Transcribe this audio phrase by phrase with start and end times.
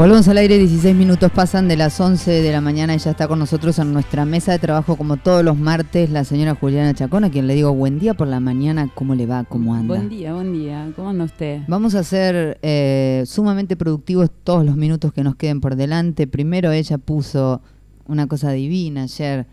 [0.00, 2.94] Volvemos al aire, 16 minutos pasan de las 11 de la mañana.
[2.94, 6.54] Ella está con nosotros en nuestra mesa de trabajo como todos los martes, la señora
[6.54, 8.90] Juliana Chacón, a quien le digo buen día por la mañana.
[8.94, 9.44] ¿Cómo le va?
[9.44, 9.96] ¿Cómo anda?
[9.96, 10.90] Buen día, buen día.
[10.96, 11.64] ¿Cómo anda usted?
[11.68, 16.26] Vamos a ser eh, sumamente productivos todos los minutos que nos queden por delante.
[16.26, 17.60] Primero ella puso
[18.06, 19.46] una cosa divina ayer.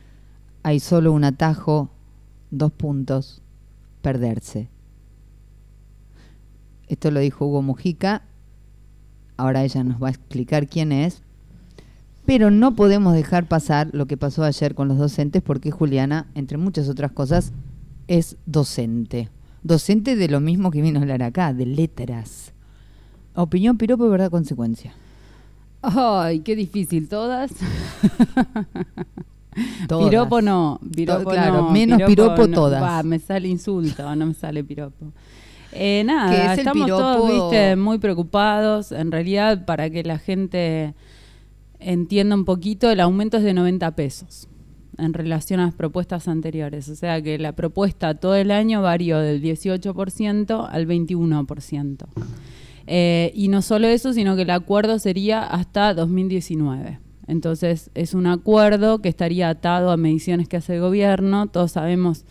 [0.63, 1.89] Hay solo un atajo,
[2.51, 3.41] dos puntos,
[4.01, 4.69] perderse.
[6.87, 8.21] Esto lo dijo Hugo Mujica
[9.37, 11.21] ahora ella nos va a explicar quién es,
[12.25, 16.57] pero no podemos dejar pasar lo que pasó ayer con los docentes porque Juliana, entre
[16.57, 17.53] muchas otras cosas,
[18.07, 19.29] es docente.
[19.63, 22.53] Docente de lo mismo que vino a hablar acá, de letras.
[23.33, 24.93] Opinión, piropo, verdad, consecuencia.
[25.81, 27.51] Ay, qué difícil, todas.
[29.87, 33.03] Piropo no, piropo claro, menos piropo, todas.
[33.03, 35.11] me sale insulto, no me sale piropo.
[35.79, 38.91] Eh, nada, estamos todos muy preocupados.
[38.91, 40.95] En realidad, para que la gente
[41.79, 44.47] entienda un poquito, el aumento es de 90 pesos
[44.97, 46.89] en relación a las propuestas anteriores.
[46.89, 52.05] O sea que la propuesta todo el año varió del 18% al 21%.
[52.87, 56.99] Eh, y no solo eso, sino que el acuerdo sería hasta 2019.
[57.27, 61.47] Entonces es un acuerdo que estaría atado a mediciones que hace el gobierno.
[61.47, 62.25] Todos sabemos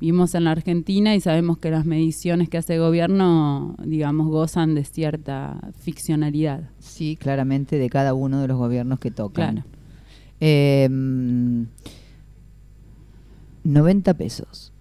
[0.00, 4.74] vivimos en la Argentina y sabemos que las mediciones que hace el gobierno, digamos, gozan
[4.74, 6.70] de cierta ficcionalidad.
[6.78, 9.56] Sí, claramente de cada uno de los gobiernos que tocan.
[9.56, 9.68] Claro.
[13.62, 14.72] 90 em, pesos.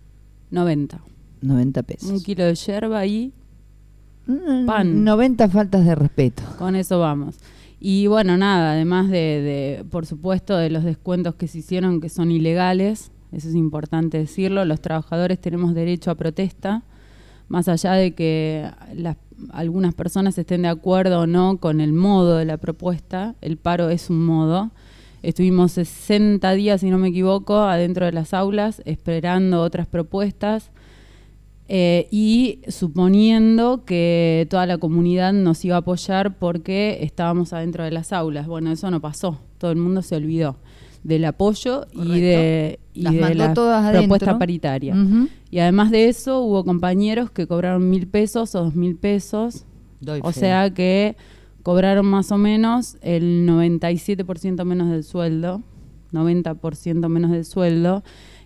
[0.52, 1.02] 90.
[1.42, 2.10] 90 pesos.
[2.10, 3.34] Un kilo de yerba y
[4.26, 5.04] mm, pan.
[5.04, 6.44] 90 faltas de respeto.
[6.58, 7.36] Con eso vamos.
[7.82, 12.32] Y bueno, nada, además de, por supuesto, de los descuentos que se hicieron que son
[12.32, 16.84] ilegales, eso es importante decirlo, los trabajadores tenemos derecho a protesta,
[17.48, 18.70] más allá de que
[19.52, 23.90] algunas personas estén de acuerdo o no con el modo de la propuesta, el paro
[23.90, 24.72] es un modo.
[25.22, 30.72] Estuvimos 60 días, si no me equivoco, adentro de las aulas esperando otras propuestas
[31.68, 37.92] eh, y suponiendo que toda la comunidad nos iba a apoyar porque estábamos adentro de
[37.92, 38.48] las aulas.
[38.48, 40.56] Bueno, eso no pasó, todo el mundo se olvidó
[41.04, 43.54] del apoyo y de, la
[43.94, 44.96] propuesta paritaria.
[45.50, 49.66] Y además de eso, hubo compañeros que cobraron mil pesos o dos mil pesos.
[50.22, 51.16] o sea que
[51.64, 55.62] cobraron más o menos el 97% menos del sueldo,
[56.14, 58.04] 90% menos del sueldo.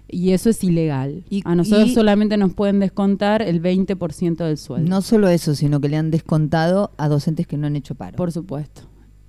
[0.10, 1.24] Y eso es ilegal.
[1.30, 4.88] Y, a nosotros solamente nos pueden descontar el 20% del sueldo.
[4.88, 8.16] No solo eso, sino que le han descontado a docentes que no han hecho paro.
[8.16, 8.84] Por supuesto.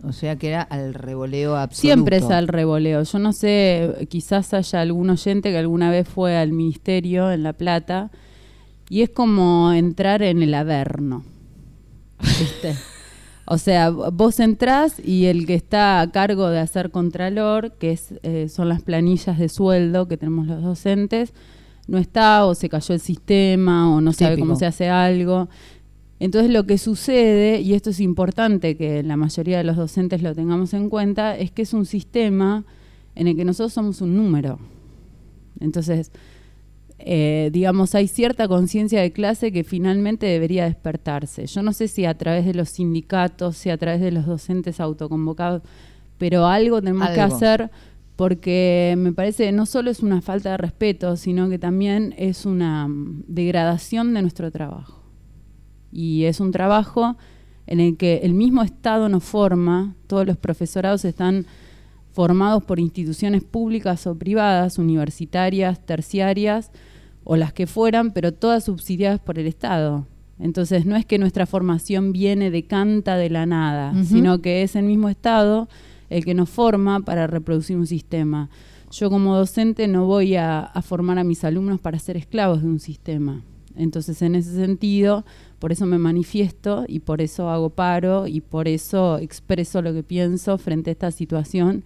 [0.06, 1.80] O sea que era al revoleo absoluto.
[1.80, 3.02] Siempre es al revoleo.
[3.02, 7.52] Yo no sé, quizás haya algún oyente que alguna vez fue al ministerio en La
[7.52, 8.10] Plata
[8.88, 11.24] y es como entrar en el averno.
[13.46, 18.14] o sea, vos entrás y el que está a cargo de hacer contralor, que es,
[18.22, 21.32] eh, son las planillas de sueldo que tenemos los docentes,
[21.86, 25.48] no está o se cayó el sistema o no sabe cómo se hace algo.
[26.24, 30.34] Entonces lo que sucede, y esto es importante que la mayoría de los docentes lo
[30.34, 32.64] tengamos en cuenta, es que es un sistema
[33.14, 34.58] en el que nosotros somos un número.
[35.60, 36.12] Entonces,
[36.98, 41.44] eh, digamos, hay cierta conciencia de clase que finalmente debería despertarse.
[41.46, 44.80] Yo no sé si a través de los sindicatos, si a través de los docentes
[44.80, 45.60] autoconvocados,
[46.16, 47.70] pero algo tenemos que hacer
[48.16, 52.46] porque me parece que no solo es una falta de respeto, sino que también es
[52.46, 55.03] una mm, degradación de nuestro trabajo
[55.94, 57.16] y es un trabajo
[57.66, 61.46] en el que el mismo Estado nos forma, todos los profesorados están
[62.12, 66.72] formados por instituciones públicas o privadas, universitarias, terciarias
[67.22, 70.06] o las que fueran, pero todas subsidiadas por el Estado.
[70.40, 74.74] Entonces no es que nuestra formación viene de canta de la nada, sino que es
[74.74, 75.68] el mismo Estado
[76.10, 78.50] el que nos forma para reproducir un sistema.
[78.90, 82.80] Yo como docente no voy a formar a mis alumnos para ser esclavos de un
[82.80, 83.42] sistema.
[83.76, 85.24] Entonces, en ese sentido,
[85.64, 90.02] por eso me manifiesto y por eso hago paro y por eso expreso lo que
[90.02, 91.84] pienso frente a esta situación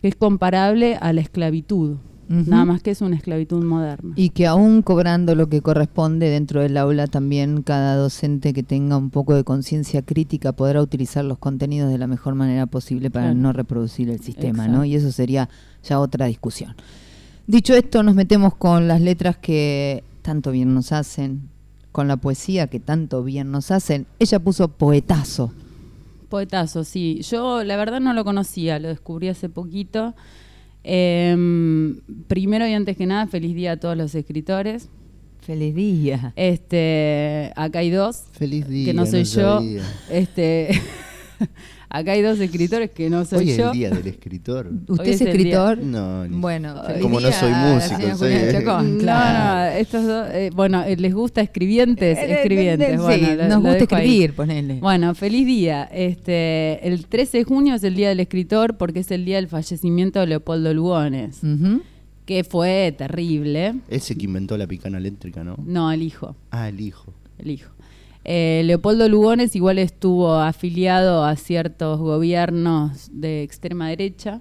[0.00, 1.98] que es comparable a la esclavitud.
[2.28, 4.14] Nada más que es una esclavitud moderna.
[4.16, 8.96] Y que aún cobrando lo que corresponde dentro del aula, también cada docente que tenga
[8.96, 13.34] un poco de conciencia crítica podrá utilizar los contenidos de la mejor manera posible para
[13.34, 14.86] no reproducir el sistema, ¿no?
[14.86, 15.50] Y eso sería
[15.82, 16.74] ya otra discusión.
[17.46, 21.50] Dicho esto, nos metemos con las letras que tanto bien nos hacen,
[21.92, 24.06] con la poesía que tanto bien nos hacen.
[24.18, 25.52] Ella puso poetazo.
[26.28, 27.20] Poetazo, sí.
[27.22, 30.14] Yo la verdad no lo conocía, lo descubrí hace poquito.
[30.84, 34.88] Em, primero y antes que nada, feliz día a todos los escritores.
[35.40, 36.32] Feliz día.
[36.36, 38.24] Este, acá hay dos.
[38.32, 38.86] Feliz día.
[38.86, 39.60] Que no soy yo.
[40.10, 40.70] Este,
[41.92, 43.64] Acá hay dos escritores que no soy Hoy yo.
[43.64, 44.70] es el día del escritor.
[44.88, 45.78] ¿Usted Hoy es es el día- escritor?
[45.78, 49.72] No, ni- Bueno, Como no soy músico, soy- Chacón, No, claro.
[49.72, 53.00] no, estos dos, eh, bueno, eh, les gusta escribientes, Eh, eh, escribientes.
[53.00, 54.04] bueno, lo- nos lo gusta ahí.
[54.06, 54.74] escribir, ponele.
[54.80, 55.82] Bueno, feliz día.
[55.92, 59.48] Este, el 13 de junio es el día del escritor porque es el día del
[59.48, 61.40] fallecimiento de Leopoldo Lugones,
[62.24, 63.74] que fue terrible.
[63.88, 65.56] Ese que inventó la picana eléctrica, ¿no?
[65.66, 66.36] No, el hijo.
[66.52, 67.12] Ah, el hijo.
[67.38, 67.72] el hijo.
[68.32, 74.40] Eh, Leopoldo Lugones igual estuvo afiliado a ciertos gobiernos de extrema derecha,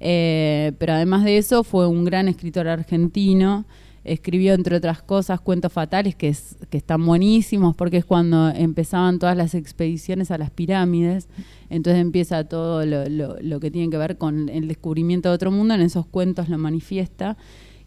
[0.00, 3.64] eh, pero además de eso fue un gran escritor argentino.
[4.02, 6.34] Escribió, entre otras cosas, Cuentos Fatales, que,
[6.68, 11.28] que están buenísimos, porque es cuando empezaban todas las expediciones a las pirámides.
[11.68, 15.52] Entonces empieza todo lo, lo- lo que tiene que ver con el descubrimiento de otro
[15.52, 15.74] mundo.
[15.74, 17.36] En esos cuentos lo manifiesta.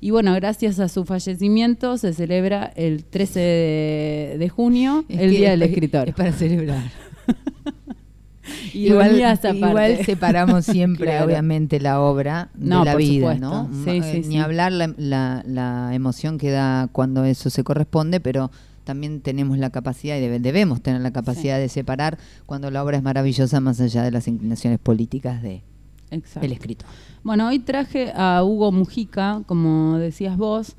[0.04, 5.30] Y bueno, gracias a su fallecimiento se celebra el 13 de, de junio, Es el
[5.32, 6.10] Día del Escritor.
[6.10, 6.84] Es para celebrar.
[8.44, 9.58] Aparte.
[9.58, 11.26] igual separamos siempre, Claro.
[11.26, 13.50] obviamente, la obra No, de la por vida, supuesto.
[13.70, 13.70] ¿no?
[13.86, 14.38] Sí, Eh, sí, Ni sí.
[14.40, 18.52] hablar la, la- la emoción que da cuando eso se corresponde, pero
[18.84, 22.98] también tenemos la capacidad y debe- debemos tener la capacidad de separar cuando la obra
[22.98, 25.64] es maravillosa más allá de las inclinaciones políticas de
[26.14, 26.46] Exacto.
[26.46, 26.88] el escritor.
[27.24, 30.76] Bueno, hoy traje a Hugo Mujica, como decías vos,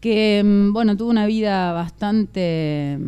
[0.00, 2.98] que mm, bueno, tuvo una vida bastante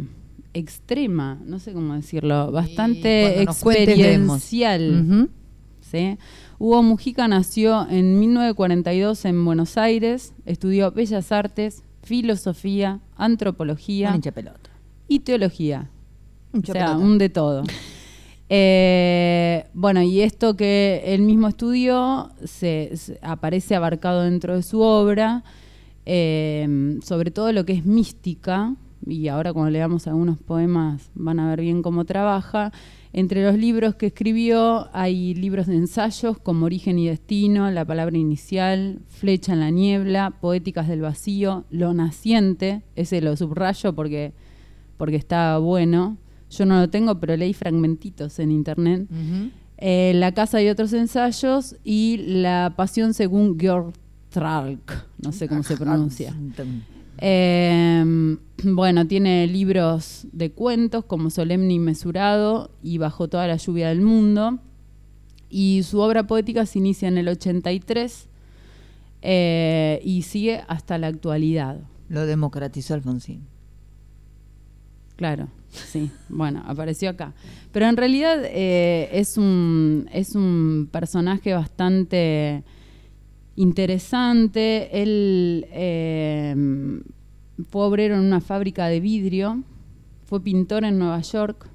[0.55, 5.29] extrema, no sé cómo decirlo, bastante experiencial.
[6.59, 14.19] Hugo Mujica nació en 1942 en Buenos Aires, estudió Bellas Artes, Filosofía, Antropología
[15.07, 15.91] y Teología.
[16.53, 17.63] Un O sea, un de todo.
[18.51, 21.47] Eh, bueno, y esto que él mismo
[22.45, 25.45] se- aparece abarcado dentro de su obra,
[26.07, 28.75] eh, sobre todo lo que es mística,
[29.07, 32.73] y ahora cuando leamos algunos poemas van a ver bien cómo trabaja.
[33.13, 38.19] Entre los libros que escribió hay libros de ensayos como Origen y Destino, La Palabra
[38.19, 44.33] Inicial, Flecha en la Niebla, Poéticas del Vacío, Lo Naciente, ese lo subrayo porque,
[44.99, 46.17] porque está bueno.
[46.51, 49.07] Yo no lo tengo, pero leí fragmentitos en internet.
[49.77, 53.93] Eh, la casa y otros ensayos y La Pasión según Georg
[54.31, 56.35] Tralk, no sé cómo se pronuncia.
[57.19, 63.89] Eh, bueno, tiene libros de cuentos como Solemne y Mesurado y Bajo toda la lluvia
[63.89, 64.59] del mundo.
[65.51, 68.29] Y su obra poética se inicia en el 83
[69.23, 71.81] eh, y sigue hasta la actualidad.
[72.09, 73.47] Lo democratizó Alfonsín.
[75.19, 76.13] Claro, sí.
[76.29, 77.35] Bueno, apareció acá.
[77.73, 82.63] Pero en realidad eh, es, un, es un personaje bastante
[83.57, 85.03] interesante.
[85.03, 86.55] Él eh,
[87.69, 89.65] fue obrero en una fábrica de vidrio,
[90.25, 91.69] fue pintor en Nueva York,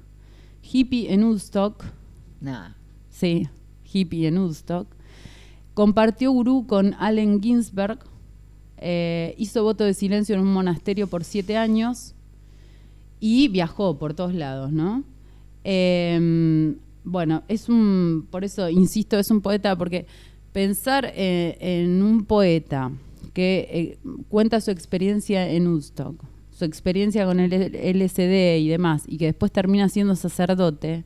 [0.62, 1.84] hippie en Woodstock,
[2.40, 2.78] Nada.
[3.10, 3.46] sí,
[3.92, 4.86] hippie en Woodstock.
[5.74, 7.98] Compartió gurú con Allen Ginsberg,
[8.78, 12.13] eh, hizo voto de silencio en un monasterio por siete años
[13.26, 15.02] y viajó por todos lados, ¿no?
[15.64, 20.04] Eh, bueno, es un, por eso insisto, es un poeta, porque
[20.52, 22.90] pensar eh, en un poeta
[23.32, 29.16] que eh, cuenta su experiencia en Woodstock, su experiencia con el LSD y demás, y
[29.16, 31.04] que después termina siendo sacerdote,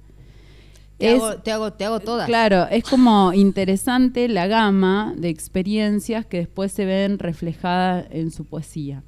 [0.99, 2.27] Te, es- hago, te, hago, te hago todas.
[2.27, 8.45] Claro, es como interesante la gama de experiencias que después se ven reflejadas en su
[8.45, 9.05] poesía.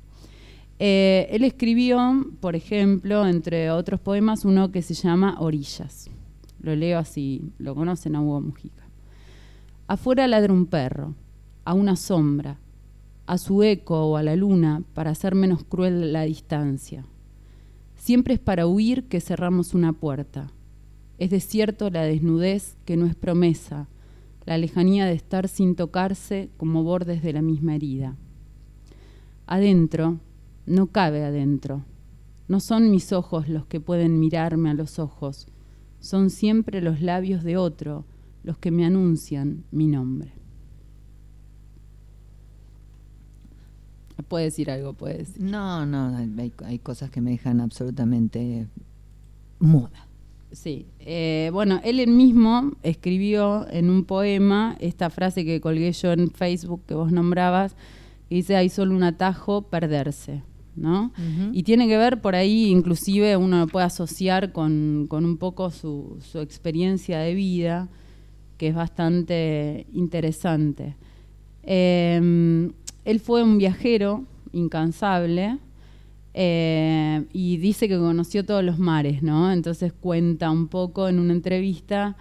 [0.82, 6.08] Eh, él escribió, por ejemplo, entre otros poemas, uno que se llama Orillas.
[6.62, 8.84] Lo leo así, lo conocen a Hugo Mujica.
[9.88, 11.14] Afuera ladra un perro,
[11.66, 12.56] a una sombra,
[13.26, 17.04] a su eco o a la luna para hacer menos cruel la distancia.
[17.96, 20.50] Siempre es para huir que cerramos una puerta.
[21.18, 23.86] Es desierto la desnudez que no es promesa,
[24.46, 28.16] la lejanía de estar sin tocarse como bordes de la misma herida.
[29.46, 30.20] Adentro,
[30.70, 31.84] no cabe adentro.
[32.48, 35.46] No son mis ojos los que pueden mirarme a los ojos,
[36.00, 38.04] son siempre los labios de otro
[38.42, 40.32] los que me anuncian mi nombre.
[44.28, 45.42] Puede decir algo, puede decir.
[45.42, 48.68] No, no, hay, hay cosas que me dejan absolutamente
[49.58, 50.06] muda.
[50.52, 56.30] Sí, eh, bueno, él mismo escribió en un poema esta frase que colgué yo en
[56.30, 57.74] Facebook que vos nombrabas,
[58.28, 60.42] que dice, hay solo un atajo, perderse,
[60.76, 61.12] ¿no?
[61.52, 65.70] Y tiene que ver por ahí, inclusive uno lo puede asociar con, con un poco
[65.70, 67.88] su, su experiencia de vida,
[68.56, 70.96] que es bastante interesante.
[71.62, 72.70] Eh,
[73.04, 75.58] él fue un viajero incansable,
[76.32, 79.50] Eh, y dice que conoció todos los mares, ¿no?
[79.50, 82.14] Entonces cuenta un poco en una entrevista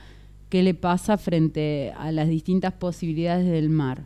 [0.49, 4.05] qué le pasa frente a las distintas posibilidades del mar.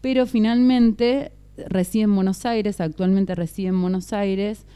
[0.00, 1.32] Pero finalmente
[1.68, 4.66] reside en Buenos Aires, actualmente reside en Buenos Aires,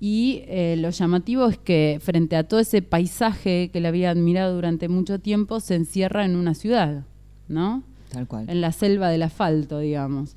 [0.00, 4.54] y eh, lo llamativo es que frente a todo ese paisaje que le había admirado
[4.54, 7.04] durante mucho tiempo, se encierra en una ciudad,
[7.48, 7.82] ¿no?
[8.10, 8.48] Tal cual.
[8.48, 10.36] En la selva del asfalto, digamos.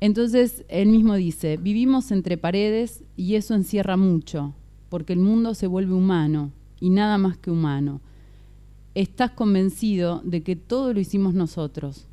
[0.00, 4.54] Entonces, él mismo dice, vivimos entre paredes y eso encierra mucho,
[4.88, 8.00] porque el mundo se vuelve humano y nada más que humano.
[8.94, 12.08] Estás convencido de que todo lo hicimos nosotros,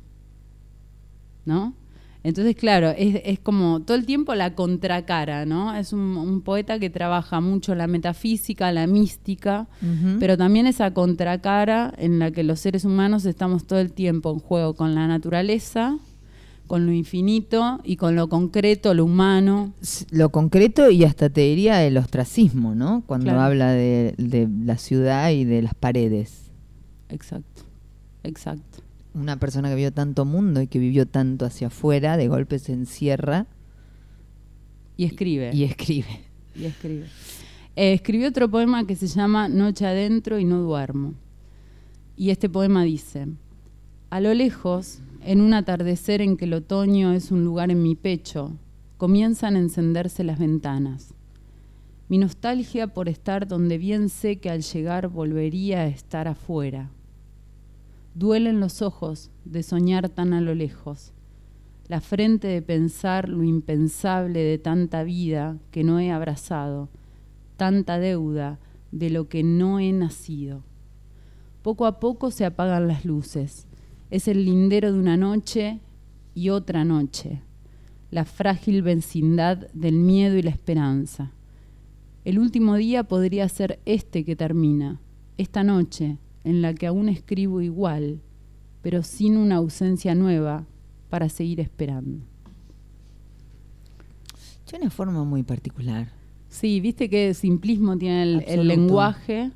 [1.44, 1.74] ¿no?
[2.22, 5.74] Entonces, claro, es, como todo el tiempo la contracara, ¿no?
[5.74, 9.68] Es un, poeta que trabaja mucho la metafísica, la mística,
[10.18, 14.38] pero también esa contracara en la que los seres humanos estamos todo el tiempo en
[14.38, 15.98] juego con la naturaleza,
[16.66, 19.72] con lo infinito y con lo concreto, lo humano.
[20.10, 23.02] Lo concreto y hasta te diría el ostracismo, ¿no?
[23.06, 24.14] Cuando habla de
[24.64, 26.50] la ciudad y de las paredes.
[27.08, 27.62] Exacto,
[28.22, 32.58] exacto una persona que vio tanto mundo y que vivió tanto hacia afuera, de golpe
[32.58, 33.46] se encierra.
[34.96, 35.50] Y escribe.
[35.54, 36.20] Y, escribe.
[36.54, 37.06] Y escribe.
[37.76, 41.14] Eh, escribió otro poema que se llama Noche adentro y no duermo.
[42.16, 43.28] Y este poema dice,
[44.10, 47.94] a lo lejos, en un atardecer en que el otoño es un lugar en mi
[47.94, 48.52] pecho,
[48.98, 51.14] comienzan a encenderse las ventanas.
[52.08, 56.90] Mi nostalgia por estar donde bien sé que al llegar volvería a estar afuera
[58.14, 61.12] Duelen los ojos de soñar tan a lo lejos,
[61.86, 66.88] la frente de pensar lo impensable de tanta vida que no he abrazado,
[67.56, 68.58] tanta deuda
[68.90, 70.64] de lo que no he nacido.
[71.62, 73.66] Poco a poco se apagan las luces.
[74.10, 75.80] Es el lindero de una noche
[76.34, 77.42] y otra noche,
[78.10, 81.32] la frágil vecindad del miedo y la esperanza.
[82.24, 85.00] El último día podría ser este que termina,
[85.38, 88.20] esta noche, en la que aún escribo igual,
[88.82, 90.64] pero sin una ausencia nueva
[91.08, 92.18] para seguir esperando.
[94.64, 96.08] Tiene una forma muy particular.
[96.48, 99.50] Sí, viste que simplismo tiene el, lenguaje.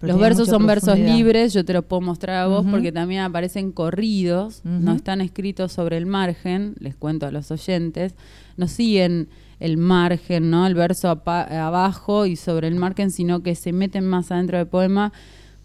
[0.00, 3.72] los versos son versos libres, yo te los puedo mostrar a vos porque también aparecen
[3.72, 8.14] corridos, no están escritos sobre el margen, les cuento a los oyentes,
[8.56, 9.28] no siguen
[9.60, 10.66] el margen, ¿no?
[10.66, 15.12] El verso abajo y sobre el margen, sino que se meten más adentro del poema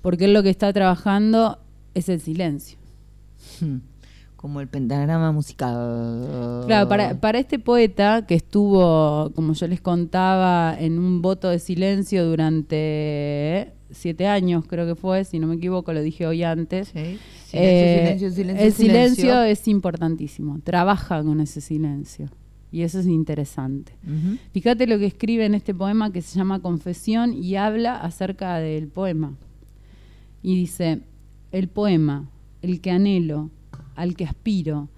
[0.01, 1.59] porque él lo que está trabajando
[1.93, 2.77] es el silencio.
[3.59, 3.77] Hmm.
[4.35, 6.63] Como el pentagrama musical.
[6.65, 12.25] Claro, para, este poeta que estuvo, como yo les contaba, en un voto de silencio
[12.25, 16.91] durante siete años, creo que fue, si no me equivoco, lo dije hoy antes.
[16.95, 22.29] Eh, silencio, silencio, el silencio, es importantísimo, trabaja con ese silencio.
[22.71, 23.93] Y eso es interesante.
[24.53, 28.87] Fíjate lo que escribe en este poema que se llama Confesión y habla acerca del
[28.87, 29.33] poema.
[30.41, 31.01] Y dice,
[31.51, 32.29] el poema,
[32.61, 33.49] el que anhelo,
[33.95, 34.89] al que aspiro,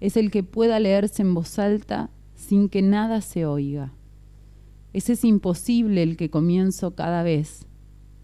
[0.00, 3.92] es el que pueda leerse en voz alta sin que nada se oiga.
[4.92, 7.66] Ese es imposible el que comienzo cada vez.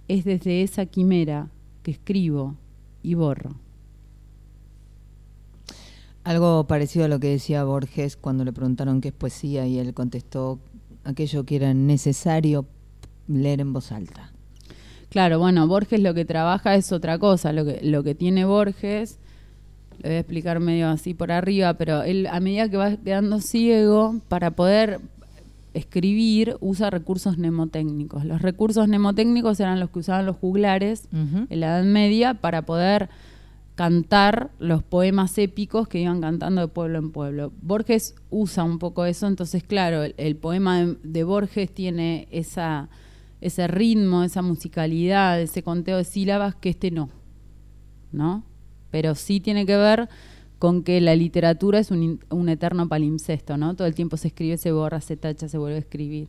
[0.08, 1.50] Es desde esa quimera
[1.82, 2.56] que escribo
[3.02, 3.56] y borro.
[6.24, 9.92] Algo parecido a lo que decía Borges cuando le preguntaron qué es poesía y él
[9.92, 10.58] contestó
[11.04, 12.66] aquello que era necesario
[13.28, 14.33] leer en voz alta.
[15.14, 17.52] Claro, bueno, Borges lo que trabaja es otra cosa.
[17.52, 19.20] Lo que, lo que tiene Borges,
[19.98, 23.38] lo voy a explicar medio así por arriba, pero él a medida que va quedando
[23.38, 24.98] ciego, para poder
[25.72, 28.24] escribir, usa recursos mnemotécnicos.
[28.24, 33.08] Los recursos mnemotécnicos eran los que usaban los juglares en la Edad Media para poder
[33.76, 37.52] cantar los poemas épicos que iban cantando de pueblo en pueblo.
[37.62, 42.88] Borges usa un poco eso, entonces claro, el, poema de Borges tiene esa
[43.44, 47.10] ese ritmo, esa musicalidad, ese conteo de sílabas que este no,
[48.10, 48.42] ¿no?
[48.90, 50.08] Pero sí tiene que ver
[50.58, 53.76] con que la literatura es un, eterno palimpsesto, ¿no?
[53.76, 56.28] Todo el tiempo se escribe, se borra, se tacha, se vuelve a escribir.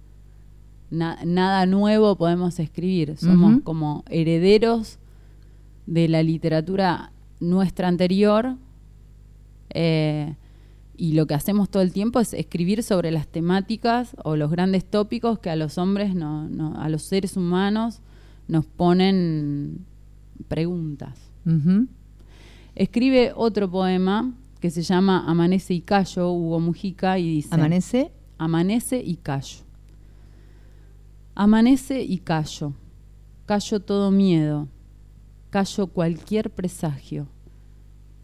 [0.89, 4.99] nada nuevo podemos escribir, somos como herederos
[5.85, 8.57] de la literatura nuestra anterior.
[9.69, 10.35] Eh,
[10.97, 14.85] y lo que hacemos todo el tiempo es escribir sobre las temáticas o los grandes
[14.85, 18.01] tópicos que a los hombres, no, a los seres humanos,
[18.47, 19.85] nos ponen
[20.47, 21.17] preguntas.
[22.75, 27.53] Escribe otro poema que se llama Amanece y Callo, Hugo Mujica, y dice...
[27.53, 28.11] ¿Amanece?
[28.37, 29.59] Amanece y callo.
[31.35, 32.73] Amanece y callo.
[33.45, 34.67] Callo todo miedo.
[35.51, 37.27] Callo cualquier presagio.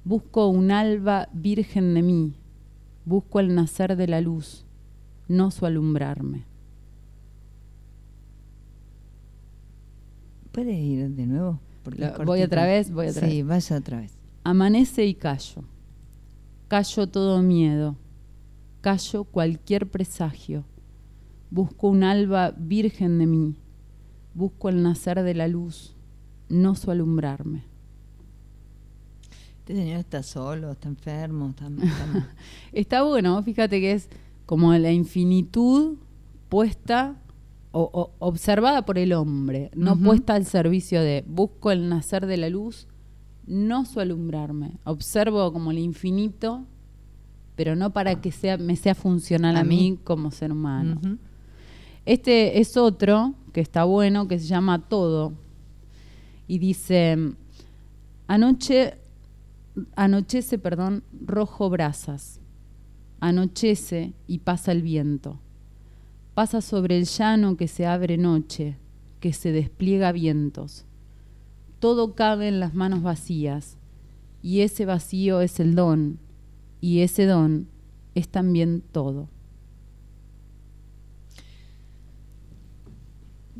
[0.03, 2.33] Busco un alba virgen de mí
[3.05, 4.65] Busco el nacer de la luz,
[5.27, 6.45] no su alumbrarme.
[10.51, 11.59] ¿Puedes ir de nuevo?
[12.25, 13.35] Voy otra vez, voy otra sí, vez.
[13.35, 14.17] Sí, vaya otra vez.
[14.43, 15.63] Amanece y callo.
[16.67, 17.95] Callo todo miedo.
[18.81, 20.65] Callo cualquier presagio.
[21.49, 23.55] Busco un alba virgen de mí.
[24.33, 25.95] Busco el nacer de la luz,
[26.49, 27.70] no su alumbrarme.
[29.71, 31.67] Este señor está solo, está enfermo, está...
[31.83, 32.35] está-
[32.73, 34.09] Está bueno, fíjate que es
[34.45, 35.95] como la infinitud
[36.49, 37.15] puesta
[37.71, 42.35] o, o observada por el hombre, no puesta al servicio de busco el nacer de
[42.35, 42.87] la luz,
[43.47, 44.73] no su alumbrarme.
[44.83, 46.65] Observo como el infinito,
[47.55, 49.91] pero no para que sea, me sea funcional a, A mí.
[49.91, 49.99] mí.
[50.03, 50.99] como ser humano.
[52.05, 55.31] Este es otro que está bueno, que se llama Todo.
[56.47, 57.17] Y dice,
[58.27, 58.95] anoche,
[59.95, 62.39] anochece, perdón, rojo brasas.
[63.19, 65.39] Anochece y pasa el viento.
[66.33, 68.77] Pasa sobre el llano que se abre noche,
[69.19, 70.85] que se despliega vientos.
[71.79, 73.77] Todo cabe en las manos vacías,
[74.41, 76.19] y ese vacío es el don,
[76.79, 77.67] y ese don
[78.15, 79.29] es también todo.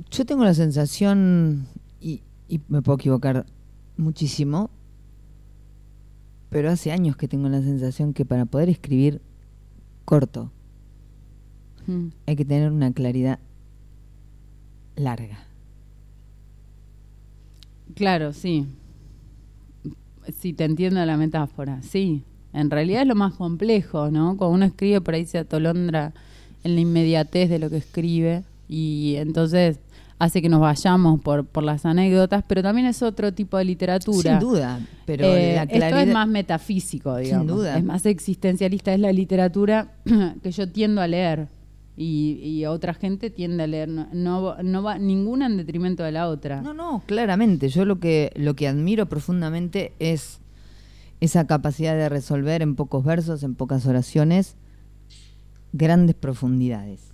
[0.09, 1.67] Yo tengo la sensación,
[1.99, 3.45] y, y me puedo equivocar
[3.97, 4.71] muchísimo,
[6.51, 9.21] pero hace años que tengo la sensación que para poder escribir
[10.05, 10.51] corto
[11.87, 12.09] Mm.
[12.27, 13.39] hay que tener una claridad
[14.95, 15.39] larga.
[17.95, 18.67] Claro, sí.
[20.39, 21.81] Sí, te entiendo la metáfora.
[21.81, 22.23] Sí,
[22.53, 24.37] en realidad es lo más complejo, ¿no?
[24.37, 26.13] Cuando uno escribe por ahí se atolondra
[26.63, 29.79] en la inmediatez de lo que escribe y entonces
[30.21, 34.39] hace que nos vayamos por, por las anécdotas, pero también es otro tipo de literatura.
[34.39, 36.01] Sin duda, pero Eh, la Esto claridad...
[36.07, 37.47] es más metafísico, digamos.
[37.47, 37.77] duda.
[37.77, 39.95] Es más existencialista, es la literatura
[40.43, 41.47] que yo tiendo a leer.
[41.97, 43.89] Y, y otra gente tiende a leer.
[43.89, 46.61] No, no, no va ninguna en detrimento de la otra.
[46.61, 47.69] No, no, claramente.
[47.69, 50.39] Yo lo que, lo que admiro profundamente es
[51.19, 54.55] esa capacidad de resolver en pocos versos, en pocas oraciones,
[55.73, 57.11] grandes profundidades.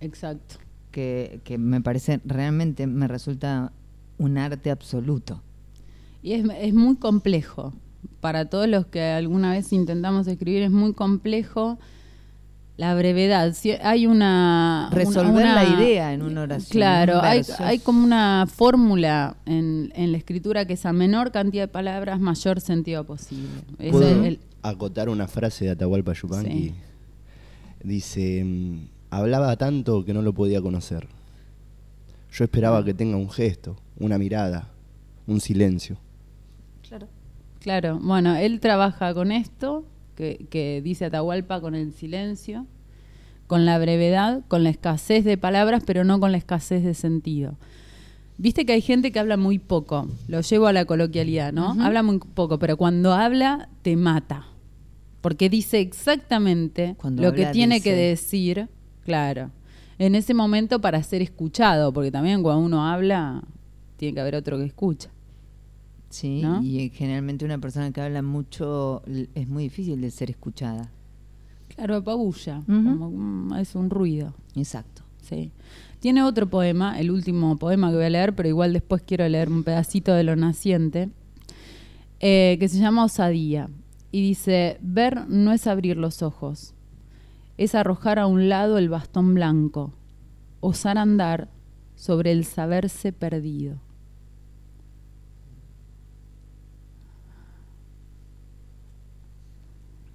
[0.00, 0.56] Exacto.
[0.96, 3.70] Que, que me parece, realmente me resulta
[4.16, 5.42] un arte absoluto.
[6.22, 7.74] Y es, es muy complejo.
[8.22, 11.78] Para todos los que alguna vez intentamos escribir, es muy complejo
[12.78, 13.52] la brevedad.
[13.52, 14.88] Si hay una.
[14.90, 19.92] Resolver una- la idea en una oración, Claro, un hay, hay como una fórmula en,
[19.96, 23.48] en la escritura que es a menor cantidad de palabras, mayor sentido posible.
[23.90, 26.48] ¿Puedo es el- acotar una frase de Atahualpa Yupanqui?
[26.70, 26.74] Sí.
[27.84, 31.08] Dice, mm, hablaba tanto que no lo podía conocer.
[32.32, 34.68] Yo esperaba que tenga un gesto, una mirada,
[35.26, 35.96] un silencio.
[37.60, 42.66] Claro, bueno, él trabaja con esto, que, que dice Atahualpa, con el silencio,
[43.46, 47.56] con la brevedad, con la escasez de palabras, pero no con la escasez de sentido.
[48.38, 51.74] Viste que hay gente que habla muy poco, lo llevo a la coloquialidad, ¿no?
[51.80, 54.46] Habla muy poco, pero cuando habla te mata,
[55.22, 58.68] porque dice exactamente Cuando lo que tiene que decir,
[59.06, 59.50] claro,
[59.98, 63.42] en ese momento para ser escuchado, porque también cuando uno habla
[63.96, 65.08] tiene que haber otro que escucha.
[66.10, 66.62] Sí, ¿No?
[66.62, 69.02] y eh, generalmente una persona que habla mucho
[69.34, 70.90] es muy difícil de ser escuchada.
[71.74, 74.34] Claro, apabulla, como, mm, es un ruido.
[74.54, 75.02] Exacto.
[75.22, 75.50] Sí.
[76.00, 79.48] Tiene otro poema, el último poema que voy a leer, pero igual después quiero leer
[79.48, 81.10] un pedacito de Lo Naciente,
[82.20, 83.68] eh, que se llama Osadía.
[84.12, 86.74] Y dice, ver no es abrir los ojos,
[87.58, 89.92] es arrojar a un lado el bastón blanco,
[90.60, 91.48] osar andar
[91.94, 93.78] sobre el saberse perdido.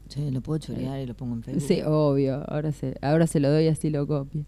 [0.07, 1.63] Sí, lo puedo chorear y lo pongo en Facebook.
[1.63, 4.45] Sí, obvio, ahora se, ahora se lo doy así lo copio.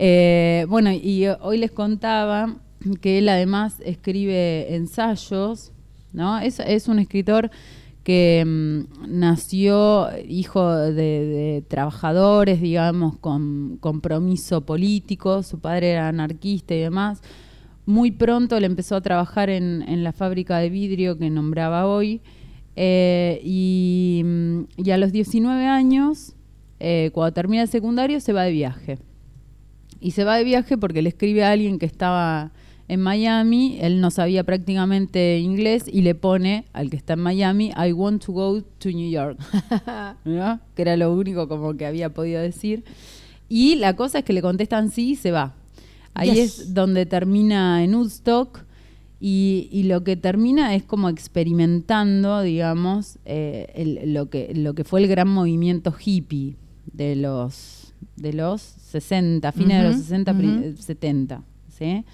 [0.00, 2.56] Eh, bueno, y hoy les contaba
[3.00, 5.72] que él además escribe ensayos,
[6.12, 6.38] ¿no?
[6.40, 7.50] Es, es un escritor
[8.06, 16.78] que mm, nació hijo de, trabajadores, digamos, con compromiso político, su padre era anarquista y
[16.78, 17.20] demás.
[17.84, 22.20] Muy pronto le empezó a trabajar en, la fábrica de vidrio que nombraba hoy.
[22.76, 26.36] Eh, y, mm, y a los 19 años,
[26.78, 28.98] eh, cuando termina el secundario, se va de viaje.
[29.98, 32.52] Y se va de viaje porque le escribe a alguien que estaba
[32.88, 37.72] en Miami, él no sabía prácticamente inglés y le pone al que está en Miami,
[37.76, 39.38] I want to go to New York,
[40.24, 40.60] ¿no?
[40.74, 42.84] que era lo único como que había podido decir.
[43.48, 45.54] Y la cosa es que le contestan sí y se va.
[46.14, 46.58] Ahí Yes.
[46.60, 48.64] es donde termina en Woodstock
[49.20, 54.84] y, y lo que termina es como experimentando, digamos, eh, el- lo, que, lo que
[54.84, 56.56] fue el gran movimiento hippie
[56.92, 60.76] de los, de los 60, fines de los Ujú, 60, pri- ujú.
[60.82, 61.42] 70.
[61.68, 62.04] ¿sí?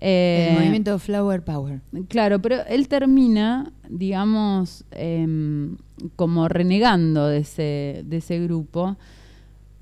[0.00, 1.80] El movimiento Flower Power.
[2.08, 5.76] Claro, pero él termina, digamos, em,
[6.16, 8.96] como renegando de ese, de ese grupo,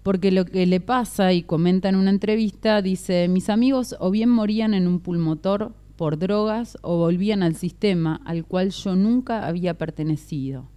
[0.02, 4.28] porque lo que le pasa, y comenta en una entrevista, dice, mis amigos o bien
[4.28, 9.74] morían en un pulmotor por drogas o volvían al sistema al cual yo nunca había
[9.74, 10.68] pertenecido.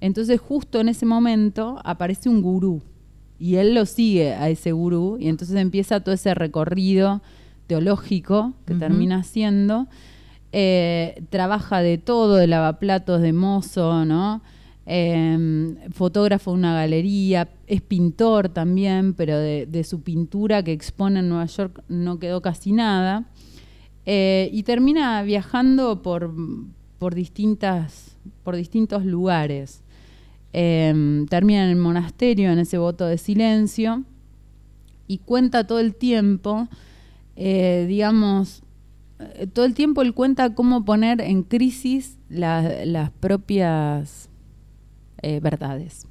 [0.00, 2.82] Entonces justo en ese momento aparece un gurú
[3.38, 7.22] y él lo sigue a ese gurú y entonces empieza todo ese recorrido
[7.68, 9.86] teológico que termina haciendo.
[10.50, 14.42] Eh, trabaja de todo, de lavaplatos, de mozo, ¿no?
[14.86, 21.28] Em, fotógrafo de una galería, es pintor también, pero de, su pintura que expone en
[21.28, 23.26] Nueva York no quedó casi nada.
[24.06, 26.34] Eh, y termina viajando por,
[26.98, 29.82] por, distintas, por distintos lugares.
[30.54, 34.04] Em, termina en el monasterio, en ese voto de silencio,
[35.06, 36.68] y cuenta todo el tiempo,
[37.40, 38.64] eh, digamos,
[39.20, 44.28] eh, todo el tiempo él cuenta cómo poner en crisis las propias
[45.22, 46.08] eh, verdades.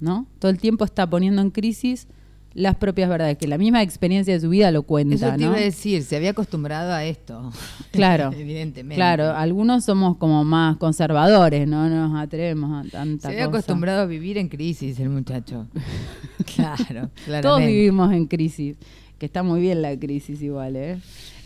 [0.00, 0.26] ¿No?
[0.38, 2.08] Todo el tiempo está poniendo en crisis
[2.54, 5.14] las propias verdades, que la misma experiencia de su vida lo cuenta.
[5.14, 7.52] Eso te iba a decir, se había acostumbrado a esto.
[7.92, 8.30] Claro.
[8.32, 8.96] Evidentemente.
[8.96, 14.06] Claro, algunos somos como más conservadores, no nos atrevemos a tanta Se había acostumbrado a
[14.06, 15.66] vivir en crisis el muchacho.
[16.54, 17.42] claro, claro.
[17.42, 18.76] Todos vivimos en crisis,
[19.18, 20.98] que está muy bien la crisis igual, ¿eh?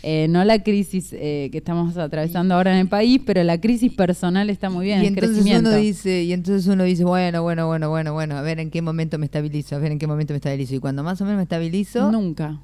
[0.03, 3.93] Eh, no la crisis eh, que estamos atravesando ahora en el país, pero la crisis
[3.93, 5.03] personal está muy bien.
[5.03, 8.59] Y entonces uno dice, y entonces uno dice, bueno, bueno, bueno, bueno, bueno, a ver
[8.59, 10.73] en qué momento me estabilizo, a ver en qué momento me estabilizo.
[10.73, 12.11] Y cuando más o menos me estabilizo.
[12.11, 12.59] Nunca.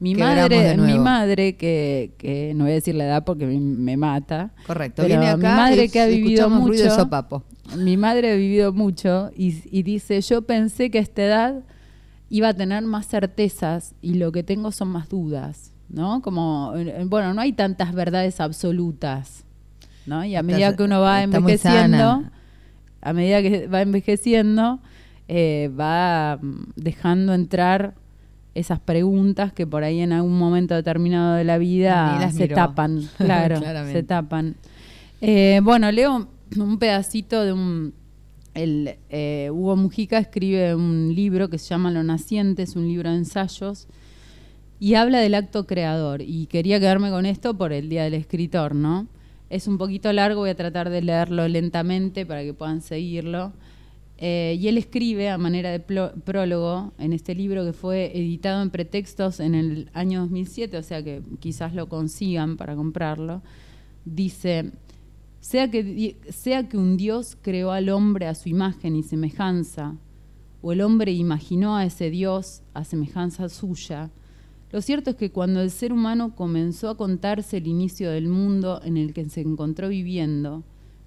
[0.00, 4.52] Mi madre, mi madre que, que, no voy a decir la edad porque me, mata.
[4.66, 5.04] Correcto.
[5.04, 6.88] Viene acá mi madre que ha vivido mucho.
[6.90, 7.42] Sopapo.
[7.76, 11.64] Mi madre ha vivido mucho y, y dice, yo pensé que a esta edad
[12.30, 15.72] iba a tener más certezas y lo que tengo son más dudas.
[15.88, 16.20] ¿no?
[16.22, 19.44] Como, eh, bueno, no hay tantas verdades absolutas,
[20.06, 20.24] ¿no?
[20.24, 22.24] Y a medida que uno va envejeciendo,
[23.00, 24.80] a medida que va envejeciendo,
[25.28, 27.94] eh, va mm, dejando entrar
[28.54, 33.60] esas preguntas que por ahí en algún momento determinado de la vida se tapan, claro,
[33.60, 34.56] se tapan.
[35.20, 37.94] Eh, bueno, leo un pedacito de un...
[38.62, 38.96] El,
[39.50, 43.86] Hugo Mujica escribe un libro que se llama Lo Naciente, es un libro de ensayos,
[44.80, 46.22] y habla del acto creador.
[46.22, 49.06] Y quería quedarme con esto por el Día del Escritor, ¿no?
[49.50, 53.52] Es un poquito largo, voy a tratar de leerlo lentamente para que puedan seguirlo.
[54.20, 58.70] Eh, y él escribe a manera de prólogo en este libro que fue editado en
[58.70, 63.42] pretextos en el año 2007, o sea que quizás lo consigan para comprarlo.
[64.04, 64.72] Dice,
[65.40, 69.96] sea que, sea que un Dios creó al hombre a su imagen y semejanza,
[70.60, 74.10] o el hombre imaginó a ese Dios a semejanza suya,
[74.70, 78.82] lo cierto es que cuando el ser humano comenzó a contarse el inicio del mundo
[78.84, 80.62] en el que se encontró viviendo,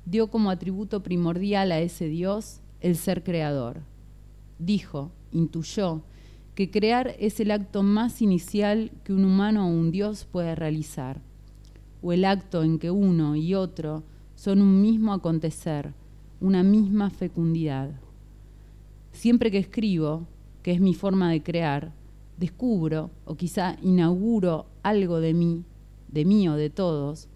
[0.06, 3.82] dio como atributo primordial a ese Dios el ser creador.
[4.58, 6.02] Dijo, intuyó,
[6.56, 11.22] que crear es el acto más inicial que un humano o un Dios puede realizar,
[12.02, 14.04] o el acto en que uno y otro
[14.42, 15.94] son un mismo acontecer,
[16.40, 17.92] una misma fecundidad.
[19.12, 20.26] Siempre que escribo,
[20.64, 21.92] que es mi forma de crear,
[22.40, 25.64] descubro o quizá inauguro algo de mí,
[26.08, 27.28] de mí o de todos,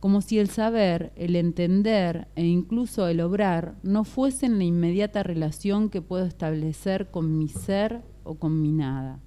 [0.00, 5.88] como si el saber, el entender e incluso el obrar no fuesen la inmediata relación
[5.88, 9.20] que puedo establecer con mi ser o con mi nada.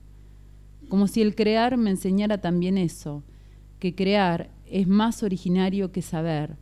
[0.89, 3.23] Como si el crear me enseñara también eso,
[3.79, 6.57] que crear es más originario que saber,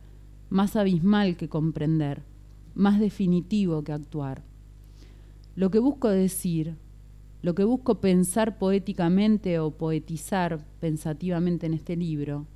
[0.50, 2.22] más abismal que comprender,
[2.74, 4.42] más definitivo que actuar.
[5.56, 6.74] Lo que busco decir,
[7.42, 12.46] lo que busco pensar poéticamente o poetizar pensativamente en este libro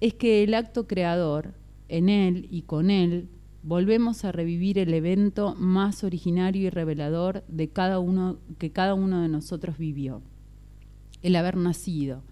[0.00, 1.54] es que el acto creador,
[1.88, 3.28] en él y con él,
[3.62, 9.22] volvemos a revivir el evento más originario y revelador de cada uno que cada uno
[9.22, 10.22] de nosotros vivió.
[11.22, 12.22] El haber nacido,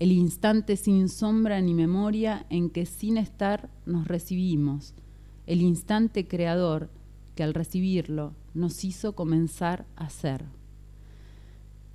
[0.00, 4.94] el instante sin sombra ni memoria en que sin estar nos recibimos,
[5.46, 6.88] el instante creador
[7.34, 10.46] que al recibirlo nos hizo comenzar a ser.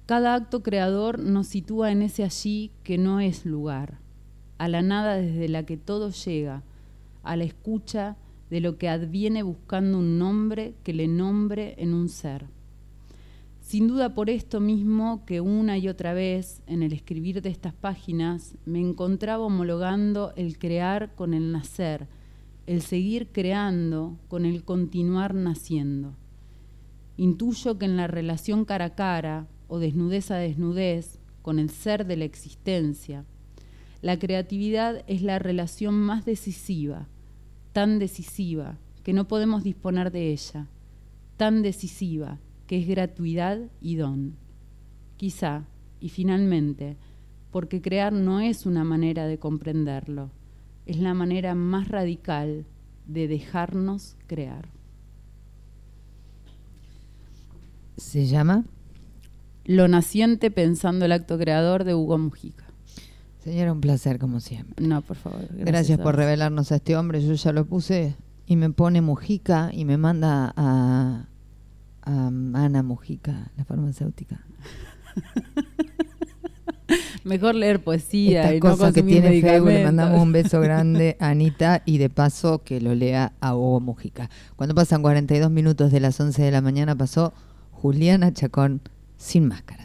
[0.06, 3.98] Cada acto creador nos sitúa en ese allí que no es lugar,
[4.60, 6.62] a la nada desde la que todo llega,
[7.24, 8.18] a la escucha
[8.52, 12.46] de lo que adviene buscando un nombre que le nombre en un ser.
[13.66, 17.74] Sin duda por esto mismo que una y otra vez en el escribir de estas
[17.74, 22.08] páginas me encontraba homologando el crear con el nacer,
[22.68, 26.14] el seguir creando con el continuar naciendo.
[27.18, 32.06] Intuyo que en la relación cara a cara, o desnudez a desnudez, con el ser
[32.06, 33.26] de la existencia.
[34.04, 37.08] La creatividad es la relación más decisiva,
[37.74, 40.68] tan decisiva que no podemos disponer de ella,
[41.36, 44.36] tan decisiva que es gratuidad y don.
[45.18, 45.64] Quizá,
[46.00, 46.98] y finalmente,
[47.52, 50.32] porque crear no es una manera de comprenderlo,
[50.86, 52.66] es la manera más radical
[53.08, 54.70] de dejarnos crear.
[57.98, 58.66] ¿Se llama?
[59.64, 62.66] Lo naciente pensando el acto creador de Hugo Mujica.
[63.40, 64.86] Señora, un placer como siempre.
[64.86, 65.48] No, por favor.
[65.52, 67.22] Gracias, por revelarnos a este hombre.
[67.22, 68.16] Yo ya lo puse
[68.48, 71.28] y me pone Mujica y me manda a,
[72.06, 74.40] Ana Mujica, la farmacéutica.
[77.24, 81.18] Mejor leer poesía Esta y cosa no que tiene Facebook, le mandamos un beso grande
[81.20, 84.30] a Anita y de paso que lo lea a Hugo Mujica.
[84.56, 87.34] Cuando pasan 42 minutos de las 11 de la mañana pasó
[87.72, 88.82] Juliana Chacón
[89.18, 89.85] sin máscaras.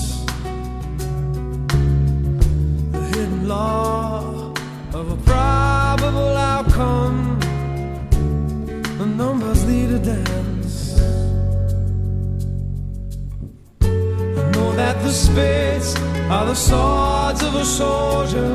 [9.93, 10.99] A dance.
[13.81, 15.95] I know that the spades
[16.29, 18.53] are the swords of a soldier.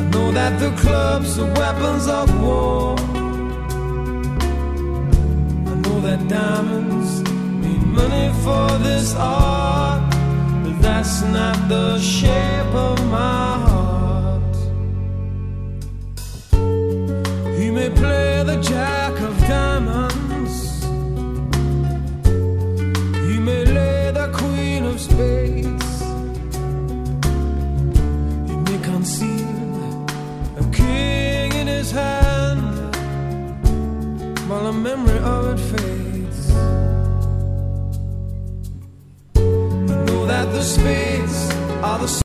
[0.00, 2.96] I know that the clubs are weapons of war.
[5.70, 7.22] I know that diamonds
[7.62, 10.02] mean money for this art
[10.62, 14.56] but that's not the shape of my heart.
[17.58, 18.99] He may play the of
[19.50, 20.56] diamonds,
[23.26, 25.92] he may lay the queen of spades,
[28.48, 29.82] he may conceal
[30.62, 32.62] a king in his hand
[34.48, 36.40] while the memory of it fades.
[40.06, 41.38] Know that the spades
[41.88, 42.12] are the